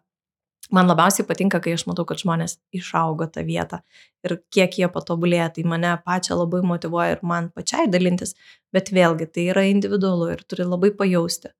[0.70, 3.80] Man labiausiai patinka, kai aš matau, kad žmonės išaugo tą vietą
[4.22, 8.36] ir kiek jie patobulėja, tai mane pačią labai motivuoja ir man pačiai dalintis,
[8.70, 11.50] bet vėlgi tai yra individualu ir turi labai pajausti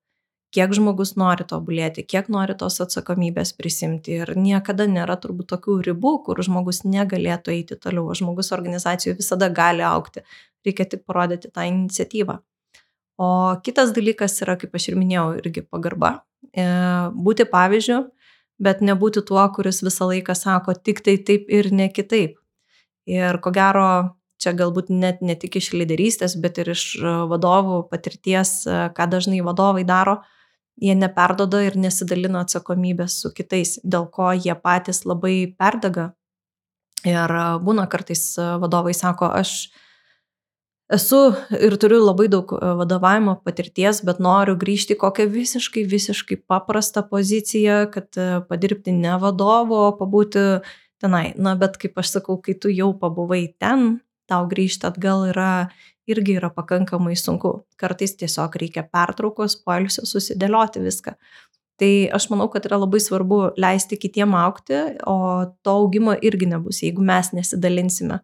[0.54, 4.18] kiek žmogus nori tobulėti, kiek nori tos atsakomybės prisimti.
[4.22, 8.08] Ir niekada nėra turbūt tokių ribų, kur žmogus negalėtų eiti toliau.
[8.10, 10.24] O žmogus organizacijų visada gali aukti.
[10.66, 12.40] Reikia tik parodyti tą iniciatyvą.
[13.20, 13.30] O
[13.64, 16.22] kitas dalykas yra, kaip aš ir minėjau, irgi pagarba.
[16.56, 16.64] E,
[17.12, 18.00] būti pavyzdžiu,
[18.60, 22.38] bet nebūti tuo, kuris visą laiką sako tik tai taip ir ne kitaip.
[23.10, 26.84] Ir ko gero, čia galbūt net ne tik iš lyderystės, bet ir iš
[27.30, 28.64] vadovų patirties,
[28.96, 30.20] ką dažnai vadovai daro,
[30.80, 36.10] jie neperdoda ir nesidalina atsakomybės su kitais, dėl ko jie patys labai perdega.
[37.06, 37.32] Ir
[37.64, 39.70] būna kartais vadovai sako, aš
[40.92, 41.20] esu
[41.56, 48.20] ir turiu labai daug vadovavimo patirties, bet noriu grįžti kokią visiškai, visiškai paprastą poziciją, kad
[48.50, 50.44] padirbti ne vadovo, pabūti
[51.00, 51.30] tenai.
[51.40, 55.52] Na, bet kaip aš sakau, kai tu jau pabuvai ten, tau grįžti atgal yra
[56.10, 57.64] irgi yra pakankamai sunku.
[57.80, 61.16] Kartais tiesiog reikia pertraukos, poilsio susidėlioti viską.
[61.80, 64.76] Tai aš manau, kad yra labai svarbu leisti kitiem aukti,
[65.08, 65.16] o
[65.64, 68.20] to augimo irgi nebus, jeigu mes nesidalinsime.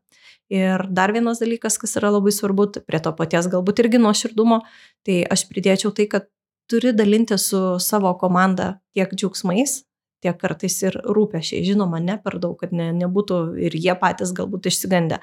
[0.52, 4.60] Ir dar vienas dalykas, kas yra labai svarbu, tai prie to paties galbūt irgi nuoširdumo,
[5.08, 6.28] tai aš pridėčiau tai, kad
[6.70, 9.80] turi dalinti su savo komanda tiek džiaugsmais,
[10.22, 11.64] tiek kartais ir rūpešiai.
[11.66, 15.22] Žinoma, ne per daug, kad ne, nebūtų ir jie patys galbūt išsigandę.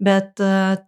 [0.00, 0.78] Bet uh,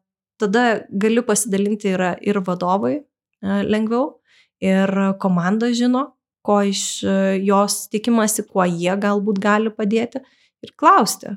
[0.41, 4.19] tada gali pasidalinti yra ir vadovai uh, lengviau,
[4.63, 4.91] ir
[5.23, 6.07] komanda žino,
[6.47, 10.23] ko iš uh, jos tikimasi, kuo jie galbūt gali padėti
[10.63, 11.37] ir klausti,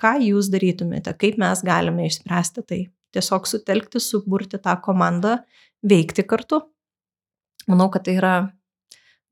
[0.00, 2.82] ką jūs darytumėte, kaip mes galime išspręsti tai.
[3.16, 5.38] Tiesiog sutelkti, suburti tą komandą,
[5.86, 6.58] veikti kartu.
[7.70, 8.34] Manau, kad tai yra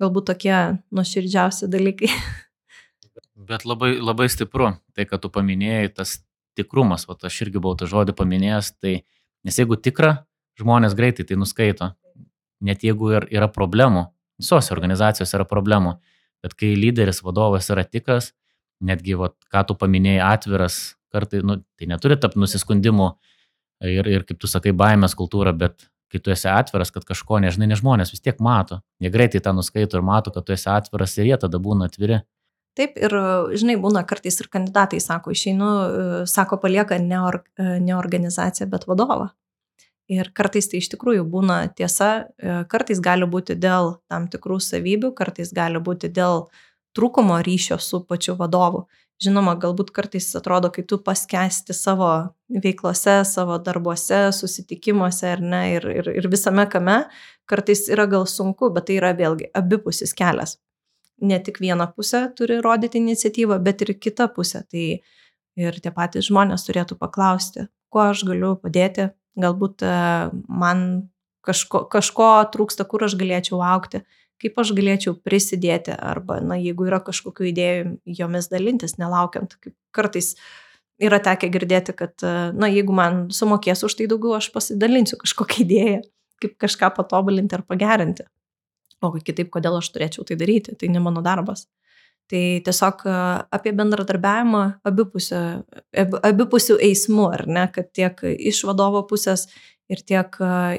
[0.00, 0.54] galbūt tokie
[0.94, 2.08] nuoširdžiausi dalykai.
[3.34, 6.16] Bet labai, labai stipru, tai, kad tu paminėjai, tas
[6.58, 9.02] tikrumas, o aš irgi buvau tą žodį paminėjęs, tai
[9.44, 10.24] nes jeigu tikra,
[10.60, 11.92] žmonės greitai tai nuskaito,
[12.64, 14.06] net jeigu ir yra problemų,
[14.40, 15.98] visos organizacijos yra problemų,
[16.44, 18.32] bet kai lyderis, vadovas yra tikras,
[18.84, 20.78] netgi, va, ką tu paminėjai, atviras,
[21.14, 23.10] kartai, nu, tai neturi tapti nusiskundimu
[23.86, 27.68] ir, ir, kaip tu sakai, baimės kultūra, bet kai tu esi atviras, kad kažko nežinai,
[27.70, 28.80] nes žmonės vis tiek mato.
[29.02, 32.20] Jie greitai tą nuskaito ir mato, kad tu esi atviras ir jie tada būna atviri.
[32.74, 33.12] Taip, ir
[33.54, 35.70] žinai, būna kartais ir kandidatai sako, išeinu,
[36.26, 39.28] sako, palieka ne, or, ne organizaciją, bet vadovą.
[40.10, 42.26] Ir kartais tai iš tikrųjų būna tiesa,
[42.68, 46.48] kartais gali būti dėl tam tikrų savybių, kartais gali būti dėl
[46.98, 48.84] trūkumo ryšio su pačiu vadovu.
[49.22, 52.10] Žinoma, galbūt kartais atrodo, kai tu paskesti savo
[52.50, 57.04] veiklose, savo darbuose, susitikimuose ir, ne, ir, ir, ir visame kame,
[57.48, 60.58] kartais yra gal sunku, bet tai yra vėlgi abipusis kelias.
[61.22, 64.64] Ne tik viena pusė turi rodyti iniciatyvą, bet ir kita pusė.
[64.70, 64.86] Tai
[65.64, 69.94] ir tie patys žmonės turėtų paklausti, kuo aš galiu padėti, galbūt e,
[70.50, 70.84] man
[71.46, 74.02] kažko, kažko trūksta, kur aš galėčiau aukti
[74.42, 79.56] kaip aš galėčiau prisidėti arba, na, jeigu yra kažkokių idėjų, jomis dalintis, nelaukiant.
[79.94, 80.34] Kartais
[81.02, 82.24] yra tekę girdėti, kad,
[82.56, 86.00] na, jeigu man sumokės už tai daugiau, aš pasidalinsiu kažkokią idėją,
[86.44, 88.28] kaip kažką patobulinti ar pagerinti.
[89.02, 91.66] O kitaip, kodėl aš turėčiau tai daryti, tai ne mano darbas.
[92.30, 93.02] Tai tiesiog
[93.52, 95.40] apie bendradarbiavimą abipusių,
[96.24, 99.44] abipusių eismų, ar ne, kad tiek iš vadovo pusės,
[99.92, 100.36] ir tiek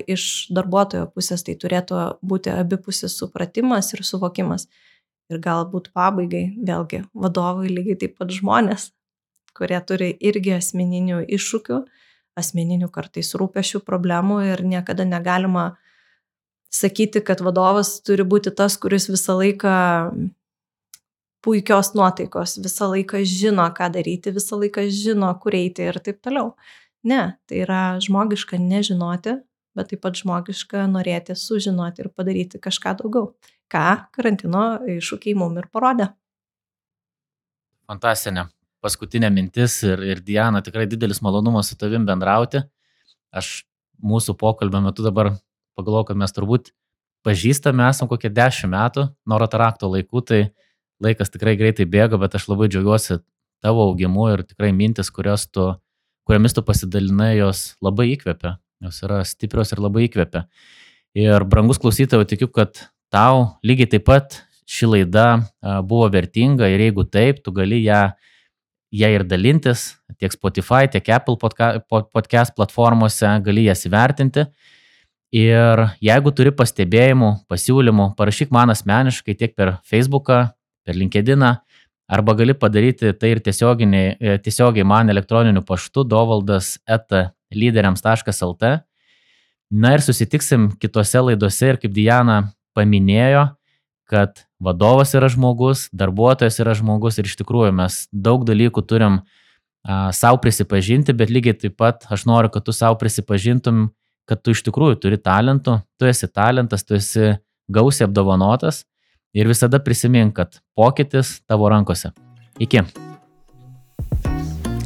[0.10, 0.26] iš
[0.56, 4.68] darbuotojo pusės tai turėtų būti abipusis supratimas ir suvokimas.
[5.30, 8.92] Ir galbūt pabaigai, vėlgi, vadovai lygiai taip pat žmonės,
[9.58, 11.80] kurie turi irgi asmeninių iššūkių,
[12.38, 15.72] asmeninių kartais rūpešių problemų ir niekada negalima
[16.76, 19.76] sakyti, kad vadovas turi būti tas, kuris visą laiką
[21.46, 26.56] puikios nuotaikos, visą laiką žino, ką daryti, visą laiką žino, kur eiti ir taip toliau.
[27.06, 29.38] Ne, tai yra žmogiška nežinoti,
[29.78, 33.34] bet taip pat žmogiška norėti sužinoti ir padaryti kažką daugiau.
[33.72, 36.10] Ką karantino iššūkiai mum ir parodė.
[37.90, 38.48] Fantastinė.
[38.86, 42.62] Paskutinė mintis ir, ir Diana, tikrai didelis malonumas su tavim bendrauti.
[43.34, 43.64] Aš
[44.06, 45.32] mūsų pokalbio metu dabar
[45.78, 46.72] pagalvoju, kad mes turbūt
[47.26, 50.42] pažįstame, esam kokie dešimt metų nuo ratarakto laikų, tai
[51.04, 53.20] laikas tikrai greitai bėga, bet aš labai džiaugiuosi
[53.66, 55.10] tavo augimu ir tikrai mintis,
[55.52, 55.74] tu
[56.26, 60.46] kuriamis tu pasidalinai, jos labai įkvepia, jos yra stiprios ir labai įkvepia.
[61.16, 65.28] Ir brangus klausytojai, tikiu, kad tau lygiai taip pat ši laida
[65.86, 68.10] buvo vertinga ir jeigu taip, tu gali ją,
[68.96, 74.48] ją ir dalintis tiek Spotify, tiek Apple podcast platformose, gali jas įvertinti.
[75.34, 80.44] Ir jeigu turi pastebėjimų, pasiūlymų, parašyk man asmeniškai tiek per Facebooką,
[80.86, 81.56] per LinkedIną,
[82.06, 88.74] Arba gali padaryti tai ir tiesiogiai, e, tiesiogiai man elektroniniu paštu dovaldas etalyderiams.lt.
[89.74, 93.48] Na ir susitiksim kitose laidose ir kaip Diana paminėjo,
[94.06, 100.12] kad vadovas yra žmogus, darbuotojas yra žmogus ir iš tikrųjų mes daug dalykų turim uh,
[100.14, 103.88] savo prisipažinti, bet lygiai taip pat aš noriu, kad tu savo prisipažintum,
[104.30, 107.34] kad tu iš tikrųjų turi talentų, tu esi talentas, tu esi
[107.72, 108.84] gausiai apdovanotas
[109.36, 112.12] ir visada prisimink, kad pokytis tavo rankose.
[112.60, 112.86] Iki.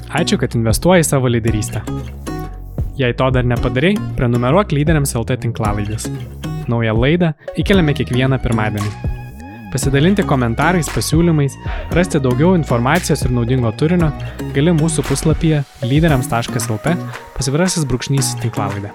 [0.09, 1.83] Ačiū, kad investuoji savo lyderystę.
[2.99, 6.09] Jei to dar nepadarai, prenumeruok lyderiams LT tinklalaidės.
[6.69, 9.08] Naują laidą įkeliame kiekvieną pirmadienį.
[9.69, 11.55] Pasidalinti komentarais, pasiūlymais,
[11.93, 14.09] rasti daugiau informacijos ir naudingo turinio
[14.55, 16.95] gali mūsų puslapyje lyderiams.lt
[17.37, 18.93] pasvirasis brūkšnys tinklalaidę.